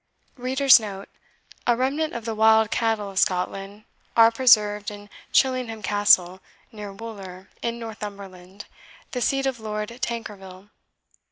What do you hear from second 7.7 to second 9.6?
Northumberland, the seat of